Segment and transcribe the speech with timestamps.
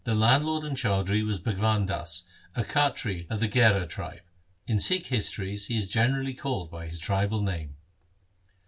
[0.03, 2.23] The landlord and chaudhri was Bhagwan Das,
[2.55, 4.21] a Khatri of the Gherar tribe.
[4.65, 7.75] In Sikh histories he is generally called by his tribal name.